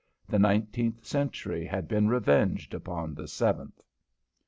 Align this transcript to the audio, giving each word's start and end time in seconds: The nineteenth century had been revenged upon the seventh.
The 0.27 0.39
nineteenth 0.39 1.05
century 1.05 1.63
had 1.63 1.87
been 1.87 2.07
revenged 2.07 2.73
upon 2.73 3.13
the 3.13 3.27
seventh. 3.27 3.83